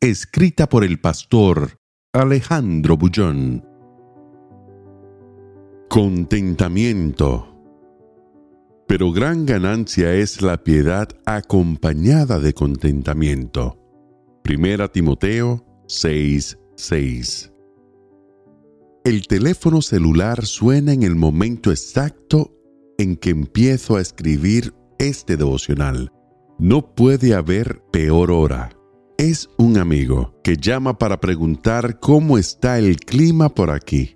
Escrita 0.00 0.68
por 0.68 0.84
el 0.84 1.00
pastor 1.00 1.80
Alejandro 2.12 2.96
Bullón. 2.96 3.66
Contentamiento. 5.90 7.52
Pero 8.86 9.10
gran 9.10 9.44
ganancia 9.44 10.14
es 10.14 10.40
la 10.40 10.62
piedad 10.62 11.08
acompañada 11.26 12.38
de 12.38 12.54
contentamiento. 12.54 13.76
Primera 14.44 14.86
Timoteo 14.86 15.66
6:6. 15.88 17.52
El 19.04 19.26
teléfono 19.26 19.82
celular 19.82 20.46
suena 20.46 20.92
en 20.92 21.02
el 21.02 21.16
momento 21.16 21.72
exacto 21.72 22.54
en 22.98 23.16
que 23.16 23.30
empiezo 23.30 23.96
a 23.96 24.00
escribir 24.00 24.72
este 25.00 25.36
devocional. 25.36 26.12
No 26.60 26.94
puede 26.94 27.34
haber 27.34 27.82
peor 27.90 28.30
hora. 28.30 28.77
Es 29.18 29.50
un 29.58 29.78
amigo 29.78 30.32
que 30.44 30.56
llama 30.56 30.96
para 30.96 31.18
preguntar 31.18 31.98
cómo 31.98 32.38
está 32.38 32.78
el 32.78 32.98
clima 32.98 33.48
por 33.48 33.68
aquí. 33.68 34.14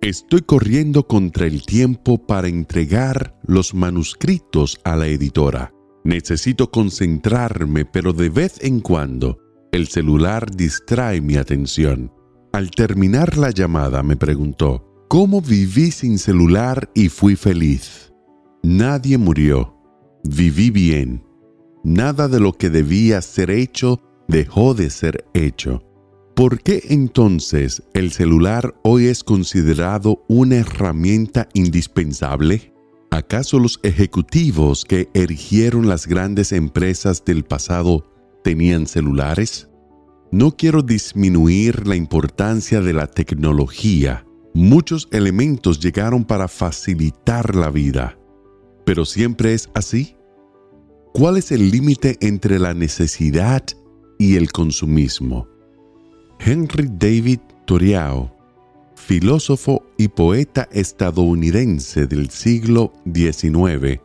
Estoy 0.00 0.42
corriendo 0.42 1.08
contra 1.08 1.48
el 1.48 1.66
tiempo 1.66 2.24
para 2.24 2.46
entregar 2.46 3.36
los 3.44 3.74
manuscritos 3.74 4.78
a 4.84 4.94
la 4.94 5.08
editora. 5.08 5.74
Necesito 6.04 6.70
concentrarme, 6.70 7.86
pero 7.86 8.12
de 8.12 8.28
vez 8.28 8.62
en 8.62 8.78
cuando 8.78 9.40
el 9.72 9.88
celular 9.88 10.48
distrae 10.54 11.20
mi 11.20 11.34
atención. 11.34 12.12
Al 12.52 12.70
terminar 12.70 13.36
la 13.38 13.50
llamada 13.50 14.04
me 14.04 14.14
preguntó, 14.14 15.04
¿cómo 15.08 15.40
viví 15.40 15.90
sin 15.90 16.18
celular 16.18 16.88
y 16.94 17.08
fui 17.08 17.34
feliz? 17.34 18.12
Nadie 18.62 19.18
murió. 19.18 19.74
Viví 20.22 20.70
bien. 20.70 21.24
Nada 21.82 22.28
de 22.28 22.38
lo 22.38 22.52
que 22.52 22.70
debía 22.70 23.20
ser 23.22 23.50
hecho 23.50 24.00
dejó 24.28 24.74
de 24.74 24.90
ser 24.90 25.24
hecho. 25.34 25.82
¿Por 26.34 26.60
qué 26.60 26.82
entonces 26.90 27.82
el 27.94 28.12
celular 28.12 28.74
hoy 28.84 29.06
es 29.06 29.24
considerado 29.24 30.22
una 30.28 30.56
herramienta 30.56 31.48
indispensable? 31.54 32.74
¿Acaso 33.10 33.58
los 33.58 33.80
ejecutivos 33.82 34.84
que 34.84 35.08
erigieron 35.14 35.88
las 35.88 36.06
grandes 36.06 36.52
empresas 36.52 37.24
del 37.24 37.44
pasado 37.44 38.04
tenían 38.44 38.86
celulares? 38.86 39.70
No 40.30 40.54
quiero 40.54 40.82
disminuir 40.82 41.86
la 41.86 41.96
importancia 41.96 42.82
de 42.82 42.92
la 42.92 43.06
tecnología. 43.06 44.26
Muchos 44.52 45.08
elementos 45.12 45.80
llegaron 45.80 46.24
para 46.24 46.48
facilitar 46.48 47.54
la 47.54 47.70
vida. 47.70 48.18
¿Pero 48.84 49.06
siempre 49.06 49.54
es 49.54 49.70
así? 49.72 50.16
¿Cuál 51.14 51.38
es 51.38 51.50
el 51.50 51.70
límite 51.70 52.18
entre 52.20 52.58
la 52.58 52.74
necesidad 52.74 53.64
y 54.18 54.36
el 54.36 54.52
consumismo? 54.52 55.46
Henry 56.38 56.88
David 56.90 57.40
Thoreau, 57.66 58.30
filósofo 58.94 59.84
y 59.96 60.08
poeta 60.08 60.68
estadounidense 60.72 62.06
del 62.06 62.30
siglo 62.30 62.92
XIX, 63.12 64.00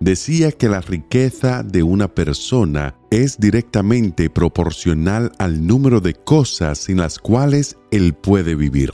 decía 0.00 0.52
que 0.52 0.68
la 0.68 0.80
riqueza 0.80 1.62
de 1.62 1.82
una 1.82 2.08
persona 2.08 2.94
es 3.10 3.38
directamente 3.38 4.30
proporcional 4.30 5.32
al 5.38 5.66
número 5.66 6.00
de 6.00 6.14
cosas 6.14 6.78
sin 6.78 6.98
las 6.98 7.18
cuales 7.18 7.76
él 7.90 8.14
puede 8.14 8.54
vivir. 8.54 8.92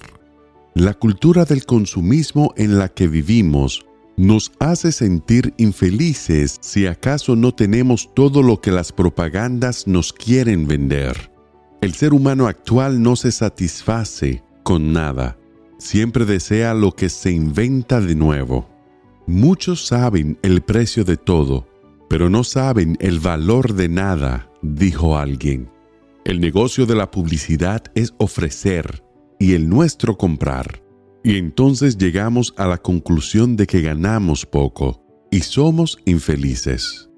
La 0.75 0.95
cultura 0.95 1.45
del 1.45 1.67
consumismo 1.67 2.55
en 2.57 2.79
la 2.79 2.89
que 2.89 3.07
vivimos 3.07 3.85
nos 4.17 4.53
hace 4.59 4.93
sentir 4.93 5.55
infelices 5.57 6.59
si 6.61 6.87
acaso 6.87 7.37
no 7.37 7.53
tenemos 7.53 8.13
todo 8.15 8.43
lo 8.43 8.61
que 8.61 8.71
las 8.71 8.93
propagandas 8.93 9.87
nos 9.87 10.13
quieren 10.13 10.67
vender. 10.67 11.33
El 11.81 11.95
ser 11.95 12.15
humano 12.15 12.47
actual 12.47 13.03
no 13.03 13.17
se 13.17 13.33
satisface 13.33 14.43
con 14.63 14.93
nada, 14.93 15.39
siempre 15.79 16.25
desea 16.25 16.75
lo 16.75 16.93
que 16.93 17.09
se 17.09 17.33
inventa 17.33 18.01
de 18.01 18.15
nuevo. 18.15 18.69
Muchos 19.27 19.87
saben 19.87 20.39
el 20.43 20.63
precio 20.63 21.05
de 21.05 21.17
todo, 21.17 21.67
pero 22.09 22.29
no 22.29 22.45
saben 22.45 22.97
el 23.01 23.19
valor 23.19 23.75
de 23.75 23.89
nada, 23.89 24.51
dijo 24.63 25.17
alguien. 25.17 25.71
El 26.25 26.41
negocio 26.41 26.87
de 26.87 26.95
la 26.95 27.11
publicidad 27.11 27.83
es 27.95 28.15
ofrecer 28.19 29.03
y 29.41 29.55
el 29.55 29.69
nuestro 29.69 30.17
comprar. 30.17 30.82
Y 31.25 31.37
entonces 31.37 31.99
llegamos 31.99 32.55
a 32.57 32.67
la 32.67 32.79
conclusión 32.79 33.57
de 33.57 33.67
que 33.67 33.81
ganamos 33.81 34.45
poco 34.45 35.03
y 35.31 35.41
somos 35.41 35.99
infelices. 36.05 37.09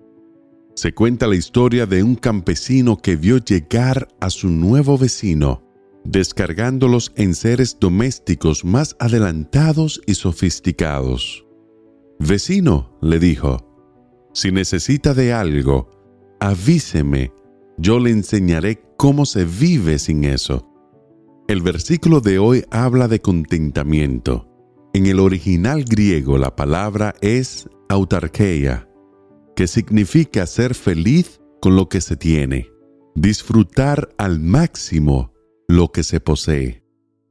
Se 0.75 0.92
cuenta 0.92 1.26
la 1.26 1.37
historia 1.37 1.87
de 1.87 2.03
un 2.03 2.16
campesino 2.16 2.97
que 2.97 3.16
vio 3.16 3.38
llegar 3.38 4.09
a 4.20 4.28
su 4.28 4.48
nuevo 4.48 4.98
vecino, 4.98 5.62
descargándolos 6.04 7.12
en 7.16 7.34
seres 7.34 7.78
domésticos 7.81 8.65
más 8.65 8.97
adelantados 8.98 10.00
y 10.06 10.15
sofisticados. 10.15 11.47
Vecino, 12.19 12.98
le 13.00 13.19
dijo, 13.19 13.75
si 14.34 14.50
necesita 14.50 15.15
de 15.15 15.32
algo, 15.32 15.91
avíseme, 16.41 17.32
yo 17.78 17.98
le 18.00 18.10
enseñaré 18.10 18.82
cómo 18.97 19.26
se 19.26 19.44
vive 19.44 19.98
sin 19.98 20.25
eso. 20.25 20.69
El 21.47 21.60
versículo 21.60 22.22
de 22.22 22.38
hoy 22.38 22.65
habla 22.71 23.06
de 23.06 23.21
contentamiento. 23.21 24.49
En 24.94 25.05
el 25.05 25.21
original 25.21 25.84
griego 25.84 26.38
la 26.38 26.56
palabra 26.56 27.15
es 27.21 27.69
autarquía, 27.91 28.88
que 29.54 29.66
significa 29.66 30.47
ser 30.47 30.75
feliz 30.75 31.43
con 31.60 31.77
lo 31.77 31.91
que 31.91 32.00
se 32.00 32.16
tiene, 32.16 32.71
disfrutar 33.15 34.09
al 34.16 34.41
máximo 34.41 35.34
lo 35.69 35.93
que 35.93 36.03
se 36.03 36.19
posee. 36.19 36.83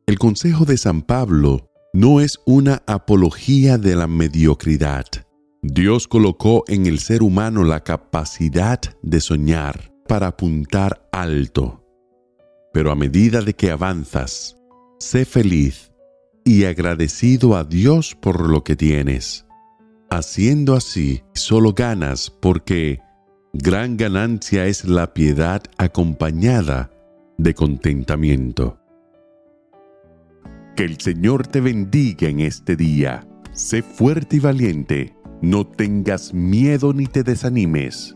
El 0.06 0.20
consejo 0.20 0.66
de 0.66 0.78
San 0.78 1.02
Pablo 1.02 1.72
no 1.92 2.22
es 2.22 2.40
una 2.46 2.84
apología 2.86 3.80
de 3.80 3.96
la 3.96 4.06
mediocridad. 4.06 5.06
Dios 5.64 6.08
colocó 6.08 6.66
en 6.68 6.86
el 6.86 7.00
ser 7.00 7.24
humano 7.24 7.64
la 7.64 7.84
capacidad 7.84 8.80
de 9.02 9.20
soñar 9.22 9.92
para 10.08 10.28
apuntar 10.28 11.10
alto. 11.12 11.83
Pero 12.74 12.92
a 12.92 12.96
medida 12.96 13.42
de 13.42 13.54
que 13.54 13.72
avanzas, 13.72 14.58
sé 15.00 15.26
feliz 15.26 15.94
y 16.44 16.66
agradecido 16.66 17.56
a 17.56 17.64
Dios 17.64 18.16
por 18.16 18.50
lo 18.50 18.64
que 18.64 18.76
tienes. 18.76 19.46
Haciendo 20.10 20.76
así, 20.76 21.24
solo 21.34 21.74
ganas 21.74 22.30
porque 22.30 23.00
gran 23.54 23.96
ganancia 23.98 24.66
es 24.66 24.86
la 24.86 25.14
piedad 25.14 25.62
acompañada 25.78 26.92
de 27.38 27.54
contentamiento. 27.54 28.80
Que 30.76 30.84
el 30.84 31.00
Señor 31.00 31.48
te 31.48 31.62
bendiga 31.62 32.28
en 32.28 32.40
este 32.40 32.76
día. 32.76 33.28
Sé 33.52 33.84
fuerte 33.84 34.38
y 34.38 34.40
valiente. 34.40 35.16
No 35.42 35.68
tengas 35.68 36.34
miedo 36.34 36.94
ni 36.94 37.06
te 37.06 37.22
desanimes, 37.22 38.16